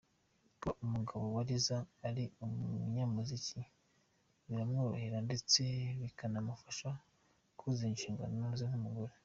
[0.59, 3.59] Kuba umugabo wa Liza ari umunyamuziki
[4.47, 5.61] biramworohera ndetse
[6.01, 6.89] bikanamufasha
[7.57, 9.13] kuzuza inshingano ze nk’umugore.